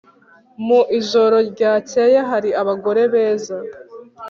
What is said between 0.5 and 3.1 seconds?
Mu ijoro ryakeye hari abagore